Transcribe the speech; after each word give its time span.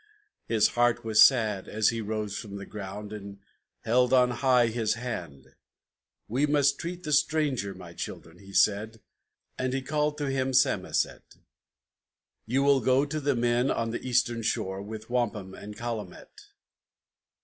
His 0.47 0.69
heart 0.69 1.05
was 1.05 1.21
sad 1.21 1.67
as 1.67 1.89
he 1.89 2.01
rose 2.01 2.35
from 2.35 2.55
the 2.55 2.65
ground 2.65 3.13
And 3.13 3.37
held 3.81 4.13
on 4.13 4.31
high 4.31 4.65
his 4.69 4.95
hand. 4.95 5.53
"We 6.27 6.47
must 6.47 6.79
treat 6.79 7.01
with 7.01 7.05
the 7.05 7.11
stranger, 7.13 7.75
my 7.75 7.93
children," 7.93 8.39
he 8.39 8.51
said, 8.51 8.99
And 9.59 9.73
he 9.73 9.83
called 9.83 10.17
to 10.17 10.31
him 10.31 10.53
Samoset: 10.53 11.35
"You 12.47 12.63
will 12.63 12.81
go 12.81 13.05
to 13.05 13.19
the 13.19 13.35
men 13.35 13.69
on 13.69 13.91
the 13.91 14.01
Eastern 14.01 14.41
Shore 14.41 14.81
With 14.81 15.11
wampum 15.11 15.53
and 15.53 15.77
calumet." 15.77 16.47